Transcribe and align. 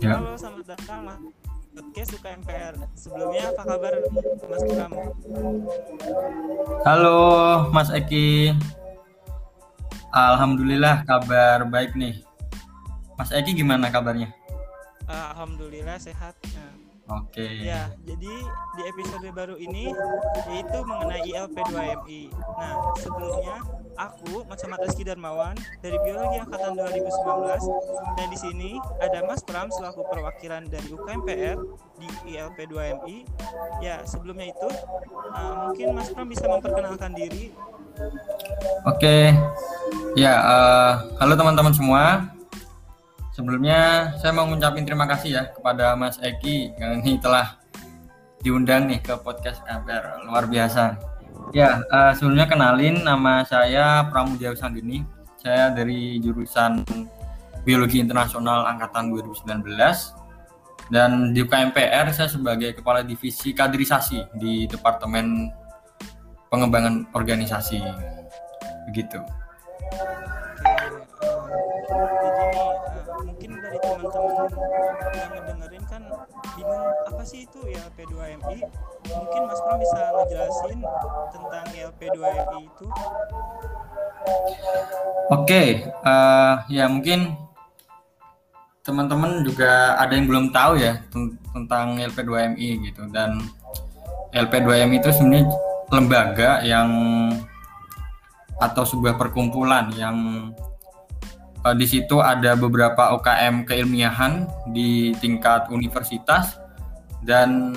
Ya. 0.00 0.16
Halo, 0.16 0.32
selamat 0.32 0.64
datang 0.64 1.00
Mas 1.04 1.20
podcast 1.76 2.10
UKMPR. 2.16 2.74
Sebelumnya 2.96 3.52
apa 3.52 3.62
kabar 3.68 3.92
Mas 4.48 4.62
Bram? 4.64 4.92
Halo 6.88 7.20
Mas 7.68 7.92
Eki. 7.92 8.56
Alhamdulillah 10.08 11.04
kabar 11.04 11.68
baik 11.68 11.92
nih. 12.00 12.24
Mas 13.20 13.28
Eki 13.28 13.60
gimana 13.60 13.92
kabarnya? 13.92 14.32
Eh, 15.04 15.24
Alhamdulillah 15.36 16.00
sehat. 16.00 16.32
Nah, 16.56 17.20
Oke. 17.20 17.60
ya, 17.60 17.92
jadi 18.00 18.34
di 18.48 18.82
episode 18.88 19.28
baru 19.36 19.60
ini 19.60 19.92
yaitu 20.48 20.80
mengenai 20.80 21.28
ILP2MI. 21.28 22.32
Nah, 22.32 22.72
sebelumnya 22.96 23.56
aku 24.00 24.48
Muhammad 24.48 24.80
Rizky 24.88 25.04
Darmawan 25.04 25.52
dari 25.84 26.00
Biologi 26.00 26.40
Angkatan 26.40 26.72
2019 26.72 28.16
dan 28.16 28.26
di 28.32 28.38
sini 28.40 28.70
ada 28.96 29.20
Mas 29.28 29.44
Pram 29.44 29.68
selaku 29.68 30.08
perwakilan 30.08 30.64
dari 30.72 30.88
UKMPR 30.88 31.60
di 32.00 32.08
ILP2MI. 32.32 33.28
Ya, 33.84 34.00
sebelumnya 34.08 34.48
itu 34.48 34.68
eh, 35.36 35.52
mungkin 35.68 35.86
Mas 35.92 36.08
Pram 36.08 36.24
bisa 36.24 36.48
memperkenalkan 36.48 37.12
diri 37.12 37.52
Oke. 38.88 39.36
Ya, 40.16 40.34
eh, 40.40 40.92
halo 41.20 41.36
teman-teman 41.36 41.74
semua. 41.76 42.32
Sebelumnya 43.36 44.12
saya 44.16 44.32
mau 44.32 44.48
ngucapin 44.48 44.88
terima 44.88 45.04
kasih 45.04 45.36
ya 45.36 45.42
kepada 45.52 45.92
Mas 45.94 46.16
Eki 46.24 46.72
yang 46.80 47.04
ini 47.04 47.20
telah 47.20 47.60
diundang 48.40 48.88
nih 48.88 49.04
ke 49.04 49.12
podcast 49.20 49.60
KPR 49.68 50.24
luar 50.24 50.48
biasa. 50.48 50.96
Ya, 51.50 51.82
eh, 51.82 52.12
sebelumnya 52.14 52.46
kenalin 52.46 53.02
nama 53.02 53.42
saya 53.42 54.06
Pramudia 54.06 54.54
Sanggini. 54.54 55.02
Saya 55.40 55.72
dari 55.72 56.20
jurusan 56.20 56.84
Biologi 57.64 57.98
Internasional 57.98 58.68
angkatan 58.70 59.10
2019 59.10 59.66
dan 60.90 61.30
di 61.30 61.42
UKMPR 61.42 62.10
saya 62.10 62.28
sebagai 62.28 62.74
kepala 62.76 63.06
divisi 63.06 63.54
kaderisasi 63.54 64.36
di 64.36 64.66
Departemen 64.66 65.50
Pengembangan 66.50 67.06
Organisasi. 67.14 67.78
Begitu. 68.90 69.22
Jadi 71.90 73.08
eh, 73.08 73.22
mungkin 73.26 73.50
dari 73.58 73.78
teman-teman 73.78 74.46
yang 75.14 75.69
bingung 76.56 76.84
apa 77.08 77.22
sih 77.24 77.44
itu 77.48 77.58
ILP2MI? 77.64 78.58
Mungkin 79.10 79.40
Mas 79.48 79.60
Pram 79.64 79.76
bisa 79.80 80.00
ngejelasin 80.14 80.78
tentang 81.32 81.64
ILP2MI 81.72 82.58
itu. 82.66 82.86
Oke, 85.30 85.62
eh, 85.86 86.54
ya 86.68 86.84
mungkin 86.90 87.32
teman-teman 88.80 89.44
juga 89.44 89.94
ada 90.00 90.12
yang 90.16 90.26
belum 90.26 90.46
tahu 90.50 90.80
ya 90.80 90.98
ten- 91.12 91.36
tentang 91.52 92.00
LP2MI 92.00 92.90
gitu 92.90 93.06
dan 93.12 93.38
LP2MI 94.32 94.96
itu 94.98 95.10
sebenarnya 95.12 95.46
lembaga 95.90 96.50
yang 96.64 96.88
atau 98.60 98.84
sebuah 98.84 99.16
perkumpulan 99.16 99.88
yang 99.96 100.50
eh, 101.66 101.76
di 101.76 101.86
situ 101.86 102.20
ada 102.20 102.56
beberapa 102.56 103.16
UKM 103.18 103.68
keilmiahan 103.68 104.48
di 104.72 105.12
tingkat 105.18 105.68
universitas 105.68 106.56
dan 107.24 107.76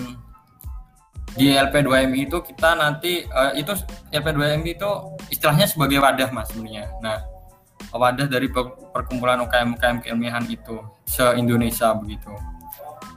di 1.33 1.49
LP2MI 1.49 2.29
itu 2.29 2.37
kita 2.45 2.77
nanti 2.77 3.25
eh, 3.25 3.51
itu 3.57 3.73
LP2MI 4.13 4.77
itu 4.77 4.91
istilahnya 5.33 5.65
sebagai 5.65 5.97
wadah 5.99 6.29
mas 6.29 6.49
sebenarnya. 6.53 6.89
Nah 7.01 7.19
wadah 7.93 8.25
dari 8.25 8.49
per- 8.49 8.73
perkumpulan 8.93 9.41
UKM 9.45 9.77
UKM 9.77 9.97
keilmiahan 10.01 10.45
itu 10.49 10.81
se 11.05 11.25
Indonesia 11.37 11.93
begitu. 11.97 12.33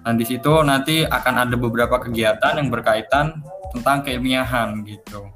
Dan 0.06 0.22
di 0.22 0.24
situ 0.24 0.62
nanti 0.62 1.02
akan 1.02 1.34
ada 1.42 1.56
beberapa 1.58 1.98
kegiatan 1.98 2.62
yang 2.62 2.70
berkaitan 2.70 3.42
tentang 3.74 4.06
keilmiahan 4.06 4.86
gitu. 4.86 5.26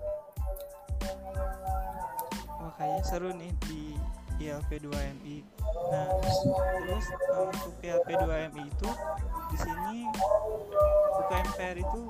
Wah, 2.54 2.72
kayaknya 2.78 3.02
seru 3.02 3.34
nih 3.34 3.50
di 3.66 3.98
ILP2MI. 4.40 5.36
Nah, 5.92 6.06
terus 6.18 7.06
eh, 7.12 7.44
untuk 7.44 7.74
ILP2MI 7.84 8.62
itu 8.64 8.90
di 9.50 9.56
sini 9.60 9.98
UKMPR 11.20 11.76
itu 11.76 12.02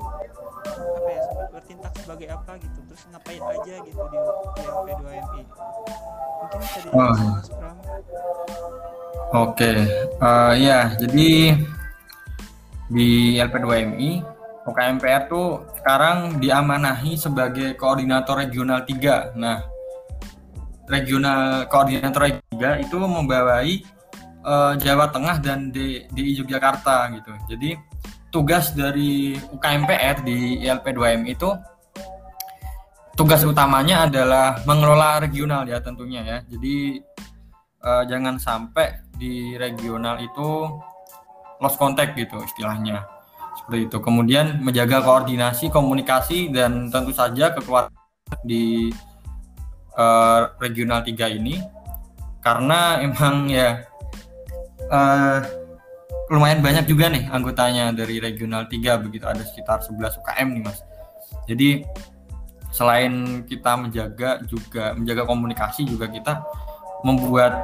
apa 0.70 1.10
ya 1.10 1.22
bertindak 1.50 1.92
sebagai 1.98 2.28
apa 2.30 2.52
gitu 2.60 2.78
terus 2.86 3.02
ngapain 3.10 3.42
aja 3.42 3.74
gitu 3.82 4.00
di 4.00 4.18
ILP2MI 4.62 5.40
mungkin 6.40 6.58
bisa 6.62 6.78
Oh, 6.94 7.10
dijelasin 7.10 7.20
iya. 7.20 7.32
Mas 7.36 7.48
Pram 7.52 7.76
Oke, 9.30 9.72
eh, 10.18 10.52
ya 10.58 10.78
jadi 10.98 11.30
di 12.90 13.38
LP2MI 13.38 14.10
UKMPR 14.66 15.30
tuh 15.30 15.64
sekarang 15.80 16.36
diamanahi 16.42 17.16
sebagai 17.16 17.74
koordinator 17.80 18.44
regional 18.44 18.84
3. 18.84 19.32
Nah, 19.38 19.64
regional 20.90 21.70
koordinator 21.70 22.42
3 22.50 22.84
itu 22.84 22.98
membawahi 22.98 23.74
eh, 24.42 24.72
Jawa 24.82 25.06
Tengah 25.14 25.38
dan 25.38 25.70
di, 25.70 26.04
di 26.10 26.34
Yogyakarta 26.36 27.14
gitu. 27.14 27.32
Jadi 27.46 27.78
tugas 28.34 28.74
dari 28.74 29.38
UKMPR 29.38 30.26
di 30.26 30.66
ILP2MI 30.66 31.30
itu 31.30 31.50
tugas 33.14 33.42
utamanya 33.46 34.10
adalah 34.10 34.58
mengelola 34.66 35.22
regional 35.22 35.62
ya 35.64 35.78
tentunya 35.78 36.26
ya. 36.26 36.38
Jadi 36.50 36.98
eh, 37.86 38.02
jangan 38.10 38.36
sampai 38.42 39.06
di 39.14 39.54
regional 39.54 40.18
itu 40.18 40.66
lost 41.60 41.76
contact 41.76 42.16
gitu 42.16 42.40
istilahnya 42.40 43.04
seperti 43.60 43.92
itu 43.92 43.98
kemudian 44.00 44.64
menjaga 44.64 45.04
koordinasi 45.04 45.68
komunikasi 45.68 46.48
dan 46.48 46.88
tentu 46.88 47.12
saja 47.12 47.52
kekeluargaan 47.52 47.92
di 48.48 48.88
eh, 49.96 50.40
regional 50.60 51.02
3 51.02 51.38
ini 51.38 51.60
karena 52.40 53.04
emang 53.04 53.48
ya 53.52 53.84
eh, 54.90 55.38
lumayan 56.30 56.62
banyak 56.62 56.86
juga 56.86 57.10
nih 57.10 57.26
anggotanya 57.28 57.90
dari 57.90 58.22
regional 58.22 58.70
3 58.70 59.02
begitu 59.02 59.26
ada 59.26 59.42
sekitar 59.42 59.82
11 59.82 60.20
UKM 60.22 60.48
nih 60.54 60.62
mas. 60.62 60.78
Jadi 61.50 61.82
selain 62.70 63.42
kita 63.50 63.74
menjaga 63.74 64.38
juga 64.46 64.94
menjaga 64.94 65.26
komunikasi 65.26 65.82
juga 65.90 66.06
kita 66.06 66.38
membuat 67.02 67.58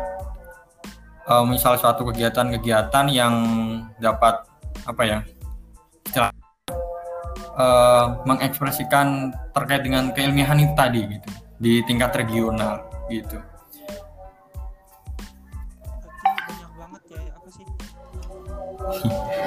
eh, 1.30 1.44
misal 1.46 1.78
suatu 1.78 2.02
kegiatan-kegiatan 2.10 3.06
yang 3.14 3.34
dapat 4.02 4.42
apa 4.86 5.02
ya 5.06 5.18
eh, 7.56 8.06
mengekspresikan 8.26 9.30
terkait 9.54 9.86
dengan 9.86 10.10
keilmiahan 10.10 10.58
itu 10.58 10.74
tadi 10.74 11.00
gitu 11.06 11.30
di 11.56 11.80
tingkat 11.84 12.12
regional 12.12 12.84
gitu. 13.08 13.40
banyak 16.46 16.70
banget 16.76 17.02
ya 17.10 17.20
apa 17.32 17.48
sih 17.48 17.64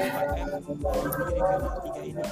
UKM 0.09 0.50
di 0.50 0.74
regional 1.30 1.78
3 1.86 2.09
ini 2.12 2.24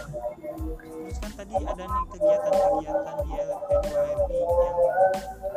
terus 1.07 1.17
kan 1.21 1.31
tadi 1.37 1.53
ada 1.55 1.83
nih 1.85 2.03
kegiatan-kegiatan 2.11 3.15
di 3.21 3.31
LP2MI 3.37 4.39
yang 4.41 4.75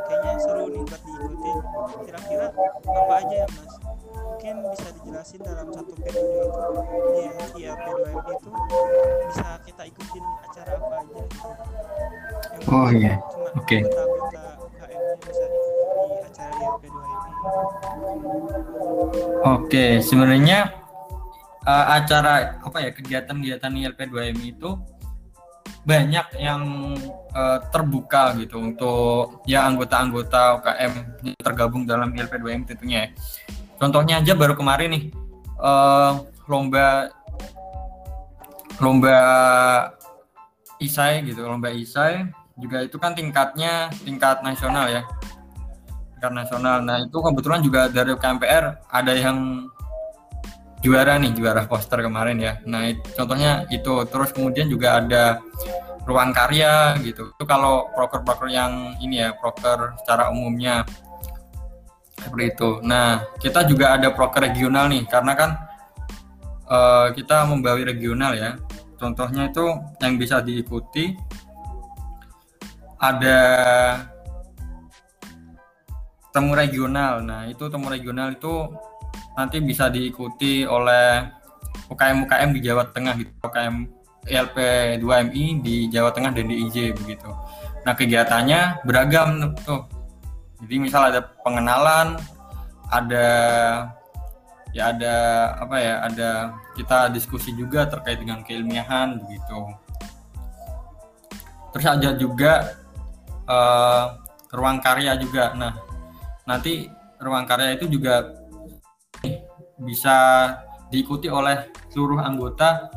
kayaknya 0.06 0.32
seru 0.38 0.64
nih 0.68 0.82
buat 0.84 1.02
diikutin 1.02 1.58
kira-kira 2.06 2.46
apa 2.86 3.12
aja 3.18 3.34
ya 3.34 3.48
mas 3.50 3.74
mungkin 4.20 4.56
bisa 4.72 4.88
dijelasin 4.96 5.40
dalam 5.44 5.68
satu 5.74 5.92
periode 5.98 6.32
itu 6.38 6.60
di 7.56 7.62
LP2MI 7.66 8.30
itu 8.30 8.50
bisa 9.26 9.48
kita 9.66 9.82
ikutin 9.88 10.24
acara 10.46 10.70
apa 10.76 10.94
aja 11.02 11.14
yang 11.18 11.30
Oh, 12.70 12.86
iya. 12.92 13.16
cuma 13.18 13.50
Oke. 13.56 13.82
anggota-anggota 13.82 14.09
Oke, 19.40 20.04
sebenarnya 20.04 20.68
eh, 21.64 21.86
acara 21.96 22.60
apa 22.60 22.78
ya 22.84 22.90
kegiatan-kegiatan 22.92 23.72
ILP2MI 23.72 24.46
itu 24.52 24.76
banyak 25.80 26.36
yang 26.36 26.92
eh, 27.32 27.58
terbuka 27.72 28.36
gitu 28.36 28.60
untuk 28.60 29.40
ya 29.48 29.64
anggota-anggota 29.64 30.60
UKM 30.60 30.92
yang 31.24 31.36
tergabung 31.40 31.88
dalam 31.88 32.12
ILP2MI 32.12 32.68
tentunya. 32.68 33.08
ya. 33.08 33.10
Contohnya 33.80 34.20
aja 34.20 34.36
baru 34.36 34.52
kemarin 34.52 34.92
nih 34.92 35.04
eh, 35.56 36.12
lomba 36.44 37.08
lomba 38.76 39.18
isai 40.80 41.24
gitu, 41.24 41.48
lomba 41.48 41.72
isai 41.72 42.28
juga 42.60 42.84
itu 42.84 43.00
kan 43.00 43.16
tingkatnya 43.16 43.88
tingkat 44.04 44.44
nasional 44.44 44.84
ya 44.84 45.00
tingkat 46.20 46.36
nasional. 46.36 46.84
Nah 46.84 47.00
itu 47.00 47.16
kebetulan 47.16 47.64
juga 47.64 47.88
dari 47.88 48.12
KMPR 48.12 48.92
ada 48.92 49.12
yang 49.16 49.64
juara 50.84 51.16
nih 51.16 51.32
juara 51.32 51.64
poster 51.64 52.04
kemarin 52.04 52.36
ya. 52.36 52.60
Nah 52.68 52.92
it- 52.92 53.00
contohnya 53.16 53.64
itu 53.72 54.04
terus 54.04 54.28
kemudian 54.36 54.68
juga 54.68 55.00
ada 55.00 55.40
ruang 56.04 56.36
karya 56.36 56.92
gitu. 57.00 57.32
Itu 57.32 57.48
kalau 57.48 57.88
proker-proker 57.96 58.52
yang 58.52 59.00
ini 59.00 59.24
ya 59.24 59.32
proker 59.32 59.96
secara 60.04 60.28
umumnya 60.28 60.84
seperti 62.20 62.52
itu. 62.52 62.70
Nah 62.84 63.24
kita 63.40 63.64
juga 63.64 63.96
ada 63.96 64.12
proker 64.12 64.44
regional 64.44 64.92
nih 64.92 65.08
karena 65.08 65.32
kan 65.32 65.50
uh, 66.68 67.08
kita 67.16 67.48
membawi 67.48 67.88
regional 67.88 68.36
ya. 68.36 68.60
Contohnya 69.00 69.48
itu 69.48 69.72
yang 70.04 70.20
bisa 70.20 70.44
diikuti 70.44 71.16
ada 73.00 73.40
temu 76.30 76.54
regional. 76.54 77.22
Nah, 77.22 77.46
itu 77.46 77.66
temu 77.66 77.90
regional 77.90 78.34
itu 78.34 78.70
nanti 79.34 79.58
bisa 79.62 79.90
diikuti 79.90 80.66
oleh 80.66 81.26
UKM-UKM 81.90 82.50
di 82.54 82.60
Jawa 82.62 82.86
Tengah 82.90 83.14
gitu. 83.18 83.32
UKM 83.42 83.76
ILP 84.30 84.56
2MI 85.00 85.44
di 85.64 85.76
Jawa 85.88 86.12
Tengah 86.12 86.30
dan 86.34 86.46
di 86.46 86.56
IJ 86.68 86.94
begitu. 86.94 87.30
Nah, 87.82 87.94
kegiatannya 87.96 88.84
beragam 88.84 89.56
tuh. 89.64 89.88
Jadi 90.60 90.76
misal 90.76 91.08
ada 91.08 91.24
pengenalan, 91.40 92.20
ada 92.92 93.28
ya 94.76 94.92
ada 94.92 95.14
apa 95.56 95.76
ya, 95.80 95.94
ada 96.04 96.30
kita 96.76 97.08
diskusi 97.10 97.56
juga 97.56 97.88
terkait 97.88 98.20
dengan 98.20 98.44
keilmiahan 98.44 99.18
begitu. 99.24 99.60
Terus 101.72 101.86
ada 101.86 102.10
juga 102.18 102.76
uh, 103.48 104.20
ruang 104.52 104.84
karya 104.84 105.16
juga. 105.16 105.56
Nah, 105.56 105.89
nanti 106.50 106.90
ruang 107.22 107.46
karya 107.46 107.78
itu 107.78 107.86
juga 107.86 108.34
bisa 109.78 110.16
diikuti 110.90 111.30
oleh 111.30 111.70
seluruh 111.94 112.18
anggota 112.18 112.90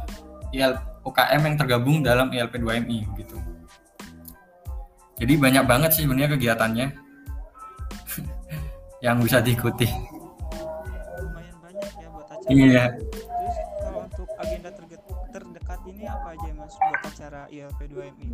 IL, 0.50 0.73
UKM 1.05 1.41
yang 1.45 1.55
tergabung 1.61 2.01
dalam 2.01 2.33
ILP 2.33 2.57
2MI 2.57 3.05
gitu. 3.21 3.38
Jadi 5.21 5.33
banyak 5.38 5.65
banget 5.69 5.94
sih 5.94 6.09
sebenarnya 6.09 6.33
kegiatannya 6.33 6.88
yang 9.05 9.21
bisa 9.21 9.38
diikuti. 9.45 9.85
Lumayan 11.21 11.55
banyak 11.61 11.89
ya 11.94 12.07
buat 12.09 12.27
acara. 12.33 12.50
Iya. 12.50 12.85
Terus 12.97 13.57
kalau 13.85 14.00
untuk 14.09 14.29
agenda 14.41 14.69
terdekat 15.29 15.79
ini 15.85 16.03
apa 16.09 16.27
aja 16.33 16.50
mas 16.57 16.73
buat 16.73 17.01
acara 17.05 17.41
ILP 17.53 17.79
2MI 17.85 18.29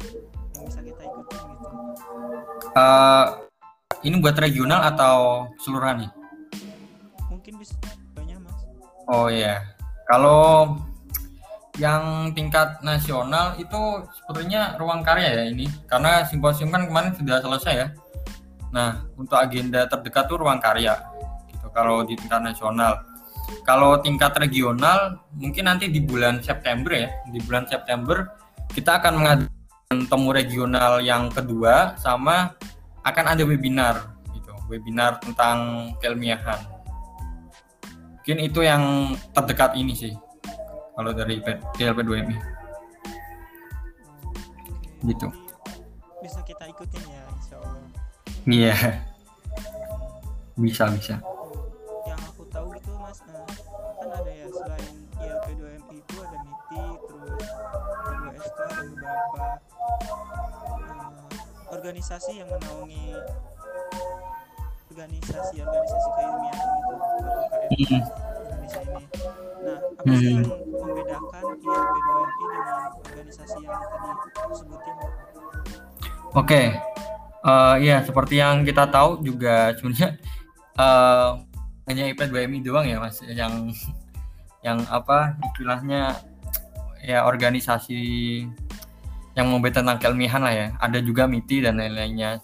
yang 0.56 0.64
bisa 0.64 0.80
kita 0.80 1.04
ikuti 1.04 1.36
gitu? 1.36 1.68
Uh, 2.72 3.49
ini 4.04 4.16
buat 4.24 4.36
regional 4.40 4.84
atau 4.88 5.48
seluruhan 5.60 6.08
nih? 6.08 6.12
Mungkin 7.28 7.54
bisa 7.60 7.76
banyak 8.16 8.40
mas. 8.40 8.60
Oh 9.12 9.28
iya. 9.28 9.64
Kalau 10.08 10.78
yang 11.80 12.36
tingkat 12.36 12.84
nasional 12.84 13.56
itu 13.56 14.04
sebetulnya 14.12 14.76
ruang 14.76 15.00
karya 15.00 15.32
ya 15.32 15.44
ini 15.48 15.66
karena 15.88 16.28
simposium 16.28 16.76
kan 16.76 16.84
kemarin 16.86 17.16
sudah 17.16 17.40
selesai 17.40 17.74
ya 17.74 17.88
nah 18.70 19.08
untuk 19.16 19.40
agenda 19.40 19.88
terdekat 19.88 20.28
tuh 20.28 20.44
ruang 20.44 20.60
karya 20.60 21.00
gitu 21.48 21.72
kalau 21.72 22.04
di 22.04 22.20
tingkat 22.20 22.44
nasional 22.44 23.00
kalau 23.64 23.98
tingkat 24.04 24.36
regional 24.38 25.24
mungkin 25.34 25.72
nanti 25.72 25.88
di 25.88 26.04
bulan 26.04 26.44
September 26.44 26.94
ya 26.94 27.10
di 27.32 27.40
bulan 27.48 27.66
September 27.66 28.28
kita 28.76 29.00
akan 29.00 29.14
mengadakan 29.16 30.00
temu 30.06 30.30
regional 30.36 31.00
yang 31.00 31.32
kedua 31.32 31.96
sama 31.96 32.54
akan 33.10 33.26
ada 33.36 33.44
webinar 33.46 34.16
gitu. 34.32 34.54
Webinar 34.70 35.18
tentang 35.22 35.92
keilmiahan. 36.00 36.62
Mungkin 38.20 38.38
itu 38.46 38.62
yang 38.62 39.16
terdekat 39.34 39.74
ini 39.74 39.98
sih 39.98 40.14
kalau 40.94 41.16
dari 41.16 41.42
TLP 41.76 42.00
2MI 42.06 42.38
gitu. 45.10 45.28
Bisa 46.20 46.40
kita 46.44 46.68
ikutin 46.68 47.04
ya 47.08 47.24
insya 47.40 47.56
Allah. 47.58 47.84
Iya. 48.46 48.74
Yeah. 48.76 48.94
bisa 50.60 50.92
bisa 50.92 51.24
organisasi 61.90 62.38
yang 62.38 62.50
menaungi 62.54 63.18
organisasi-organisasi 64.94 66.10
keilmiahan 66.14 66.70
itu 67.74 67.98
UKM 67.98 67.98
mm. 67.98 68.46
Indonesia 68.46 68.82
ini 68.86 69.02
nah 69.60 69.78
apa 69.98 70.12
sih 70.14 70.30
hmm. 70.30 70.46
yang 70.46 70.46
membedakan 70.70 71.44
ILP 71.50 71.66
2MI 71.66 72.46
dengan 72.46 72.90
organisasi 73.10 73.58
yang 73.60 73.74
tadi 73.76 74.54
sebutin? 74.56 74.96
Oke, 74.96 75.10
okay. 76.38 76.66
uh, 77.44 77.76
eh, 77.76 77.76
ya 77.90 77.98
seperti 78.06 78.36
yang 78.38 78.62
kita 78.64 78.86
tahu 78.88 79.20
juga 79.26 79.74
sebenarnya 79.76 80.10
uh, 80.78 81.42
hanya 81.90 82.04
IP 82.14 82.22
2MI 82.30 82.60
doang 82.62 82.86
ya 82.86 83.02
mas 83.02 83.18
yang 83.26 83.74
yang 84.62 84.78
apa 84.94 85.36
istilahnya 85.42 86.22
ya 87.02 87.26
organisasi 87.26 88.46
yang 89.38 89.50
membahas 89.50 89.82
tentang 89.82 89.98
keilmiahan 90.02 90.42
lah 90.42 90.54
ya. 90.54 90.68
Ada 90.82 91.00
juga 91.04 91.30
MITI 91.30 91.70
dan 91.70 91.78
lain-lainnya. 91.78 92.42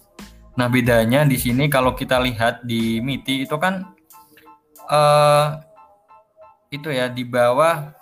Nah 0.56 0.66
bedanya 0.72 1.26
di 1.28 1.36
sini 1.36 1.68
kalau 1.68 1.92
kita 1.92 2.16
lihat 2.22 2.64
di 2.64 2.98
MITI 3.04 3.44
itu 3.44 3.56
kan 3.60 3.84
uh, 4.88 5.60
itu 6.72 6.88
ya 6.90 7.12
di 7.12 7.22
bawah 7.22 7.92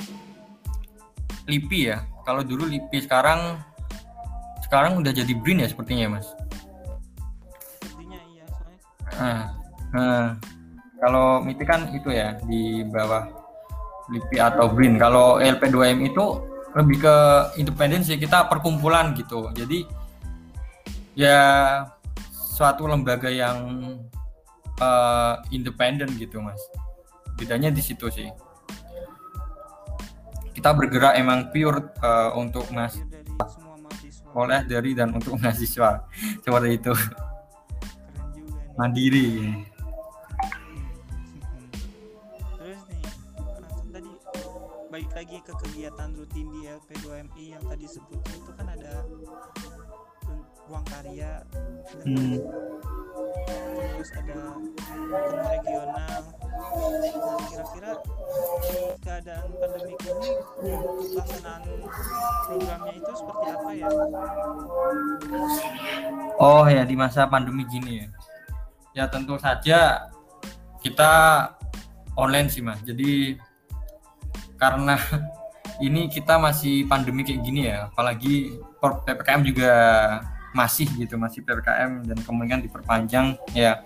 LIPI 1.50 1.80
ya. 1.90 1.98
Kalau 2.24 2.40
dulu 2.40 2.64
LIPI 2.64 3.04
sekarang 3.04 3.60
sekarang 4.64 4.96
udah 5.02 5.12
jadi 5.12 5.32
BRIN 5.36 5.60
ya 5.60 5.68
sepertinya 5.68 6.16
mas. 6.16 6.32
Sepertinya 7.82 8.18
iya 8.32 8.44
soalnya. 8.48 8.78
Nah, 9.20 9.42
nah 9.92 10.24
kalau 11.04 11.44
MITI 11.44 11.64
kan 11.68 11.80
itu 11.92 12.08
ya 12.14 12.38
di 12.48 12.86
bawah 12.88 13.28
LIPI 14.08 14.36
atau 14.40 14.70
BRIN. 14.72 14.96
Kalau 14.96 15.42
LP2M 15.42 16.00
itu 16.06 16.53
lebih 16.74 17.06
ke 17.06 17.16
independensi 17.58 18.18
kita 18.18 18.50
perkumpulan 18.50 19.14
gitu. 19.14 19.50
Jadi 19.54 19.86
ya 21.14 21.38
suatu 22.30 22.90
lembaga 22.90 23.30
yang 23.30 23.58
uh, 24.82 25.38
independen 25.54 26.10
gitu 26.18 26.42
mas. 26.42 26.58
Bedanya 27.38 27.70
di 27.70 27.82
situ 27.82 28.10
sih 28.10 28.30
kita 30.54 30.70
bergerak 30.70 31.18
emang 31.18 31.50
pure 31.50 31.92
uh, 32.00 32.32
untuk 32.38 32.64
mas 32.72 32.96
oleh 34.32 34.64
dari 34.64 34.96
dan 34.96 35.12
untuk 35.12 35.36
mahasiswa 35.36 36.06
seperti 36.46 36.70
itu 36.78 36.94
mandiri 38.78 39.60
balik 44.94 45.10
lagi 45.10 45.42
ke 45.42 45.50
kegiatan 45.58 46.14
rutin 46.14 46.46
di 46.54 46.70
LP2MI 46.70 47.58
yang 47.58 47.62
tadi 47.66 47.82
sebut 47.82 48.14
itu 48.30 48.50
kan 48.54 48.70
ada 48.78 49.02
ruang 50.70 50.86
karya 50.86 51.42
dan 51.98 52.14
hmm. 52.14 52.38
terus 53.90 54.10
ada 54.14 54.54
temu 54.54 55.34
regional. 55.50 56.22
Nah 57.10 57.42
kira-kira 57.50 57.90
di 57.98 58.78
keadaan 59.02 59.48
pandemi 59.58 59.94
ini 59.98 60.30
pelaksanaan 61.10 61.62
programnya 62.46 62.92
itu 62.94 63.12
seperti 63.18 63.46
apa 63.50 63.70
ya? 63.74 63.88
Oh 66.38 66.70
ya 66.70 66.86
di 66.86 66.94
masa 66.94 67.26
pandemi 67.26 67.66
gini 67.66 67.98
ya. 67.98 68.08
Ya 68.94 69.04
tentu 69.10 69.42
saja 69.42 70.06
kita 70.86 71.12
online 72.14 72.46
sih 72.46 72.62
mas. 72.62 72.78
Jadi 72.86 73.42
karena 74.56 74.98
ini 75.86 76.06
kita 76.06 76.38
masih 76.38 76.86
pandemi 76.86 77.26
kayak 77.26 77.40
gini 77.42 77.66
ya 77.66 77.90
apalagi 77.90 78.54
ppkm 78.78 79.40
juga 79.42 79.72
masih 80.54 80.86
gitu 80.94 81.18
masih 81.18 81.42
ppkm 81.42 82.06
dan 82.06 82.18
kemungkinan 82.22 82.62
diperpanjang 82.62 83.34
ya. 83.52 83.82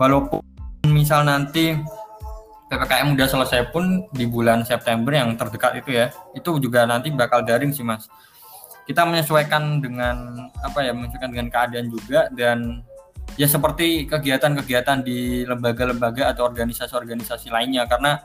Walaupun 0.00 0.40
misal 0.88 1.28
nanti 1.28 1.76
ppkm 2.72 3.12
udah 3.14 3.28
selesai 3.28 3.68
pun 3.68 4.08
di 4.16 4.24
bulan 4.24 4.64
September 4.64 5.12
yang 5.12 5.36
terdekat 5.36 5.84
itu 5.84 5.92
ya 5.92 6.08
itu 6.32 6.56
juga 6.56 6.88
nanti 6.88 7.12
bakal 7.12 7.44
daring 7.44 7.70
sih 7.76 7.84
mas. 7.84 8.08
Kita 8.88 9.04
menyesuaikan 9.04 9.84
dengan 9.84 10.48
apa 10.64 10.82
ya 10.82 10.96
menyesuaikan 10.96 11.30
dengan 11.30 11.52
keadaan 11.52 11.86
juga 11.92 12.32
dan 12.32 12.80
ya 13.36 13.46
seperti 13.46 14.08
kegiatan-kegiatan 14.08 15.04
di 15.04 15.44
lembaga-lembaga 15.44 16.32
atau 16.32 16.48
organisasi-organisasi 16.48 17.52
lainnya. 17.52 17.84
Karena 17.84 18.18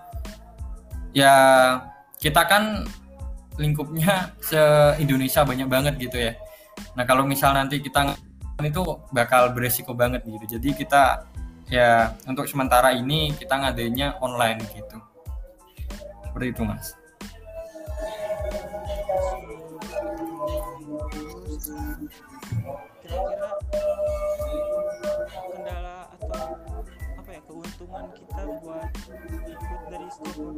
ya 1.16 1.34
kita 2.20 2.44
kan 2.46 2.84
lingkupnya 3.56 4.36
se 4.44 4.60
Indonesia 5.00 5.48
banyak 5.48 5.68
banget 5.72 5.96
gitu 5.96 6.20
ya 6.20 6.36
Nah 6.96 7.04
kalau 7.04 7.24
misal 7.28 7.56
nanti 7.56 7.80
kita 7.80 8.16
itu 8.64 8.82
bakal 9.12 9.52
beresiko 9.52 9.92
banget 9.92 10.24
gitu. 10.24 10.60
Jadi 10.60 10.70
kita 10.76 11.28
ya 11.68 12.16
untuk 12.28 12.48
sementara 12.48 12.96
ini 12.96 13.36
kita 13.36 13.56
ngadainnya 13.60 14.20
online 14.24 14.64
gitu. 14.72 14.98
Seperti 16.32 16.48
itu 16.52 16.62
mas. 16.64 16.96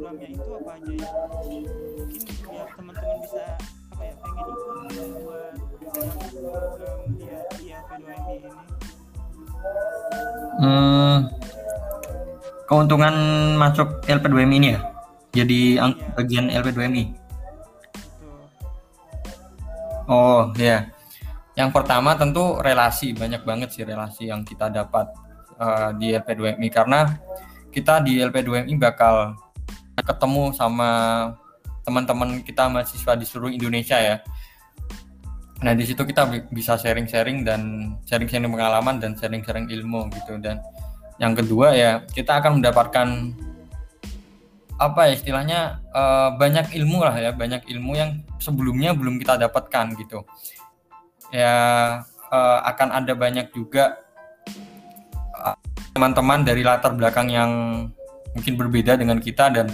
Programnya 0.08 0.28
itu 0.32 0.50
apa 0.56 0.70
aja 0.72 0.88
ya? 0.88 1.08
Mungkin 1.36 1.62
biar 2.48 2.68
teman-teman 2.72 3.16
bisa 3.20 3.44
apa 3.92 4.02
ya 4.08 4.14
pengen 4.16 4.46
ikut 4.48 5.10
buat 5.20 5.52
program 6.32 7.00
dia 7.20 7.38
di 7.60 7.64
LP2MI 7.76 8.34
ini. 8.40 8.50
Hmm, 10.58 11.16
keuntungan 12.64 13.14
masuk 13.60 13.88
LP2MI 14.08 14.56
ini 14.56 14.68
ya? 14.72 14.80
Jadi 15.36 15.76
Iya. 15.76 15.92
bagian 16.16 16.46
LP2MI 16.48 17.04
tuh 18.16 18.48
Oh 20.08 20.48
ya, 20.56 20.88
yang 21.52 21.68
pertama 21.68 22.16
tentu 22.16 22.56
relasi 22.64 23.12
banyak 23.12 23.44
banget 23.44 23.76
sih 23.76 23.84
relasi 23.84 24.32
yang 24.32 24.40
kita 24.40 24.72
dapat 24.72 25.12
eh, 25.60 25.90
di 26.00 26.16
LP2MI 26.16 26.68
karena 26.72 27.12
kita 27.68 28.00
di 28.00 28.24
LP2MI 28.24 28.72
bakal 28.80 29.36
ketemu 30.02 30.54
sama 30.54 30.90
teman-teman 31.86 32.44
kita 32.44 32.68
mahasiswa 32.68 33.16
di 33.16 33.24
seluruh 33.24 33.48
Indonesia 33.48 33.96
ya. 33.96 34.16
Nah 35.64 35.72
di 35.74 35.82
situ 35.88 36.04
kita 36.04 36.28
bi- 36.28 36.46
bisa 36.52 36.78
sharing-sharing 36.78 37.42
dan 37.42 37.94
sharing-sharing 38.06 38.52
pengalaman 38.52 39.02
dan 39.02 39.18
sharing-sharing 39.18 39.66
ilmu 39.66 40.06
gitu 40.14 40.38
dan 40.38 40.62
yang 41.18 41.34
kedua 41.34 41.74
ya 41.74 42.06
kita 42.14 42.38
akan 42.38 42.62
mendapatkan 42.62 43.34
apa 44.78 45.10
ya 45.10 45.12
istilahnya 45.18 45.60
eh, 45.90 46.30
banyak 46.38 46.70
ilmu 46.78 47.02
lah 47.02 47.18
ya 47.18 47.34
banyak 47.34 47.66
ilmu 47.66 47.98
yang 47.98 48.22
sebelumnya 48.38 48.94
belum 48.94 49.18
kita 49.18 49.34
dapatkan 49.34 49.98
gitu 49.98 50.22
ya 51.34 51.54
eh, 52.30 52.58
akan 52.62 52.88
ada 52.94 53.18
banyak 53.18 53.50
juga 53.50 53.98
eh, 55.34 55.58
teman-teman 55.90 56.46
dari 56.46 56.62
latar 56.62 56.94
belakang 56.94 57.26
yang 57.26 57.50
mungkin 58.38 58.54
berbeda 58.54 58.94
dengan 58.94 59.18
kita 59.18 59.50
dan 59.50 59.66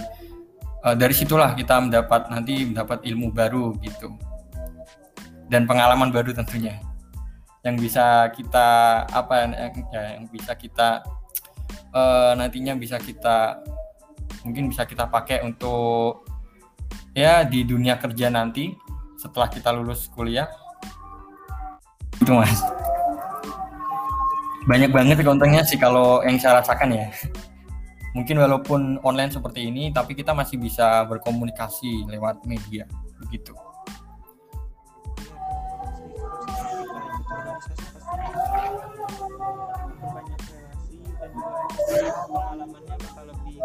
eh, 0.81 0.95
dari 0.97 1.13
situlah 1.13 1.53
kita 1.53 1.77
mendapat 1.77 2.33
nanti 2.33 2.65
mendapat 2.65 3.05
ilmu 3.05 3.29
baru 3.29 3.77
gitu. 3.85 4.09
Dan 5.45 5.69
pengalaman 5.69 6.09
baru 6.09 6.33
tentunya. 6.33 6.81
Yang 7.61 7.75
bisa 7.85 8.33
kita 8.33 8.67
apa 9.05 9.33
ya 9.93 10.17
yang 10.17 10.25
bisa 10.33 10.57
kita 10.57 11.05
eh, 11.93 12.31
nantinya 12.33 12.73
bisa 12.73 12.97
kita 12.97 13.61
mungkin 14.41 14.73
bisa 14.73 14.89
kita 14.89 15.05
pakai 15.05 15.45
untuk 15.45 16.25
ya 17.13 17.45
di 17.45 17.61
dunia 17.61 18.01
kerja 18.01 18.33
nanti 18.33 18.73
setelah 19.21 19.45
kita 19.45 19.69
lulus 19.69 20.09
kuliah. 20.09 20.49
Itu 22.17 22.33
mas. 22.33 22.65
Banyak 24.65 24.89
banget 24.89 25.21
keuntungannya 25.21 25.61
sih 25.61 25.77
kalau 25.77 26.25
yang 26.25 26.41
saya 26.41 26.57
rasakan 26.65 26.89
ya 26.97 27.05
mungkin 28.15 28.39
walaupun 28.39 29.03
online 29.03 29.29
seperti 29.29 29.67
ini 29.67 29.91
tapi 29.91 30.15
kita 30.15 30.31
masih 30.31 30.55
bisa 30.55 31.03
berkomunikasi 31.05 32.07
lewat 32.07 32.47
media 32.47 32.87
begitu. 33.19 33.51
Pengalamannya 42.25 42.95
bakal 42.95 43.25
lebih 43.29 43.59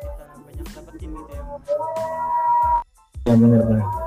kita 0.00 0.24
banyak 0.40 0.66
dapetin 0.72 1.10
gitu 1.12 1.32
ya 1.36 1.44
ya 3.30 3.36
benar-benar 3.36 3.84
terus 3.86 3.99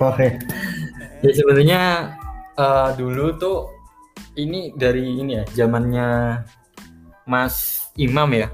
oke. 0.00 0.26
Ya 1.24 1.30
sebenarnya 1.32 1.80
eh, 2.58 2.88
dulu 2.98 3.34
tuh 3.36 3.58
ini 4.36 4.74
dari 4.74 5.22
ini 5.22 5.40
ya 5.40 5.44
zamannya 5.64 6.42
Mas 7.24 7.88
Imam 7.96 8.28
ya. 8.34 8.48